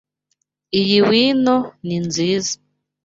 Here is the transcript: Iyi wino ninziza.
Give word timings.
Iyi 0.79 0.99
wino 1.07 1.55
ninziza. 1.85 2.55